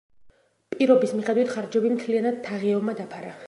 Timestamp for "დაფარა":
3.03-3.39